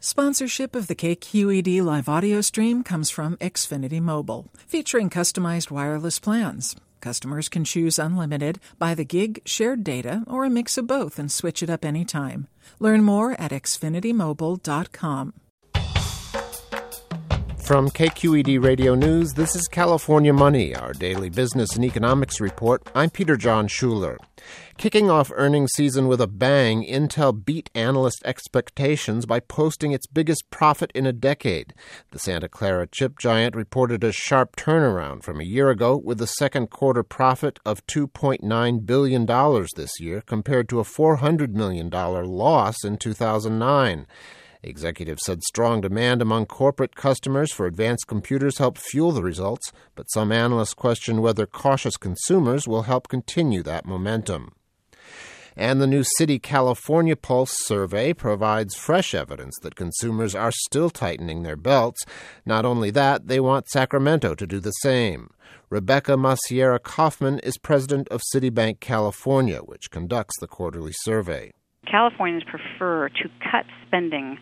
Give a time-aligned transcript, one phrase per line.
[0.00, 6.76] Sponsorship of the KQED live audio stream comes from Xfinity Mobile, featuring customized wireless plans.
[7.00, 11.32] Customers can choose unlimited, by the gig, shared data, or a mix of both and
[11.32, 12.46] switch it up anytime.
[12.78, 15.32] Learn more at xfinitymobile.com.
[17.68, 22.82] From KQED Radio News, this is California Money, our daily business and economics report.
[22.94, 24.16] I'm Peter Jon Shuler.
[24.78, 30.48] Kicking off earnings season with a bang, Intel beat analyst expectations by posting its biggest
[30.48, 31.74] profit in a decade.
[32.10, 36.26] The Santa Clara chip giant reported a sharp turnaround from a year ago with a
[36.26, 39.26] second quarter profit of $2.9 billion
[39.76, 44.06] this year compared to a $400 million loss in 2009.
[44.62, 50.10] Executives said strong demand among corporate customers for advanced computers helped fuel the results, but
[50.10, 54.52] some analysts question whether cautious consumers will help continue that momentum.
[55.56, 61.42] And the new Citi California Pulse survey provides fresh evidence that consumers are still tightening
[61.42, 62.00] their belts.
[62.46, 65.30] Not only that, they want Sacramento to do the same.
[65.68, 71.52] Rebecca Macieira Kaufman is president of Citibank California, which conducts the quarterly survey.
[71.90, 74.38] Californians prefer to cut spending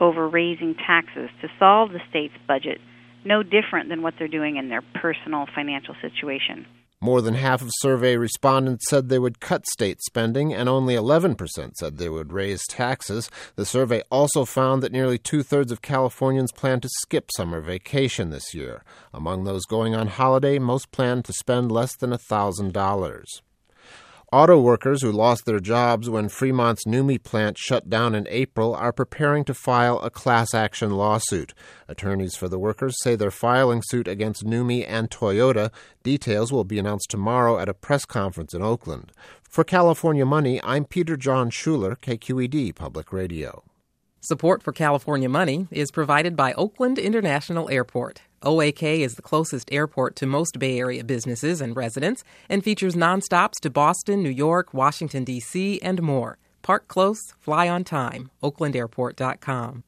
[0.00, 2.80] over raising taxes to solve the state's budget,
[3.24, 6.66] no different than what they're doing in their personal financial situation.
[7.02, 11.72] More than half of survey respondents said they would cut state spending, and only 11%
[11.76, 13.30] said they would raise taxes.
[13.56, 18.28] The survey also found that nearly two thirds of Californians plan to skip summer vacation
[18.28, 18.84] this year.
[19.14, 23.24] Among those going on holiday, most plan to spend less than $1,000.
[24.32, 28.92] Auto workers who lost their jobs when Fremont's NUMMI plant shut down in April are
[28.92, 31.52] preparing to file a class action lawsuit.
[31.88, 35.72] Attorneys for the workers say they're filing suit against NUMMI and Toyota.
[36.04, 39.10] Details will be announced tomorrow at a press conference in Oakland.
[39.42, 43.64] For California Money, I'm Peter Jon Shuler, KQED Public Radio.
[44.22, 48.20] Support for California Money is provided by Oakland International Airport.
[48.42, 53.54] OAK is the closest airport to most Bay Area businesses and residents and features nonstops
[53.62, 56.36] to Boston, New York, Washington, D.C., and more.
[56.60, 58.30] Park close, fly on time.
[58.42, 59.84] OaklandAirport.com.